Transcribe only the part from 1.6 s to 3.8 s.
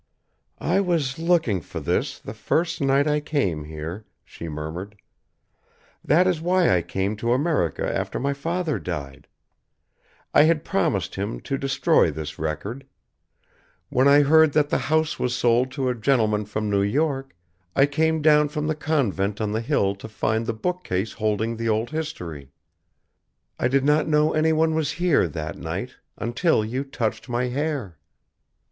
for this, the first night I came